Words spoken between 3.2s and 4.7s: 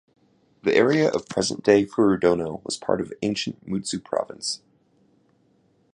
ancient Mutsu Province.